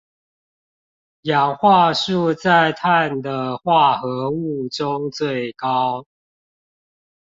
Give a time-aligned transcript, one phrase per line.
[1.21, 6.07] 氧化數在碳的化合物中最高